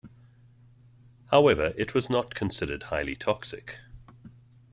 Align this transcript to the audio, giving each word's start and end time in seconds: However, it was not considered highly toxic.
However, 1.27 1.75
it 1.77 1.93
was 1.93 2.09
not 2.09 2.33
considered 2.33 2.81
highly 2.89 3.15
toxic. 3.15 3.81